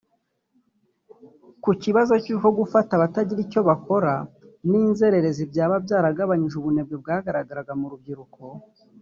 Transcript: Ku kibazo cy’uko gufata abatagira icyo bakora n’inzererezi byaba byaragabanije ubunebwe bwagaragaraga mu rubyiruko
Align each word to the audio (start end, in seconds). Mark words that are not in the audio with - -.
Ku 1.63 1.71
kibazo 1.83 2.13
cy’uko 2.23 2.47
gufata 2.59 2.91
abatagira 2.95 3.39
icyo 3.45 3.61
bakora 3.69 4.13
n’inzererezi 4.69 5.43
byaba 5.51 5.75
byaragabanije 5.85 6.55
ubunebwe 6.57 6.95
bwagaragaraga 7.01 7.71
mu 7.79 7.87
rubyiruko 7.91 8.41